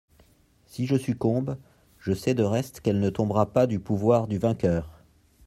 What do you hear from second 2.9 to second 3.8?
ne tombera pas du